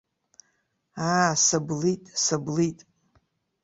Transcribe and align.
Аа, 1.13 1.31
сыблит, 1.45 2.03
сыблит! 2.23 2.77